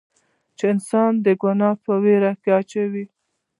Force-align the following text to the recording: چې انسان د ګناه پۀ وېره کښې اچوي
چې 0.57 0.63
انسان 0.73 1.11
د 1.25 1.27
ګناه 1.41 1.71
پۀ 1.83 1.93
وېره 2.03 2.31
کښې 2.43 2.49
اچوي 2.59 3.05